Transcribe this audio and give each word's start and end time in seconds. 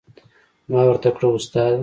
ما 0.69 0.81
ورته 0.87 1.09
کړه 1.15 1.27
استاده. 1.37 1.77